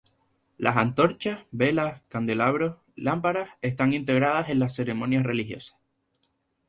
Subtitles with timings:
[0.57, 5.77] Las antorchas, velas, candelabros, lámparas están integradas en las ceremonias religiosas.